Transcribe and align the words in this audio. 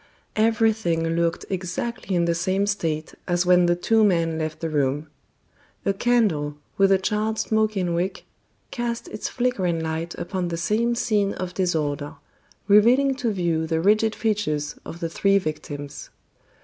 Everything 0.35 1.09
looked 1.09 1.45
exactly 1.47 2.15
in 2.15 2.25
the 2.25 2.33
same 2.33 2.65
state 2.65 3.13
as 3.27 3.45
when 3.45 3.67
the 3.67 3.75
two 3.75 4.03
men 4.03 4.39
left 4.39 4.59
the 4.59 4.67
room. 4.71 5.05
A 5.85 5.93
candle, 5.93 6.57
with 6.75 6.91
a 6.91 6.97
charred 6.97 7.37
smoking 7.37 7.93
wick, 7.93 8.25
cast 8.71 9.07
its 9.09 9.29
flickering 9.29 9.79
light 9.79 10.15
upon 10.15 10.47
the 10.47 10.57
same 10.57 10.95
scene 10.95 11.33
of 11.35 11.53
disorder, 11.53 12.15
revealing 12.67 13.13
to 13.17 13.31
view 13.31 13.67
the 13.67 13.79
rigid 13.79 14.15
features 14.15 14.73
of 14.85 15.01
the 15.01 15.07
three 15.09 15.37
victims. 15.37 16.09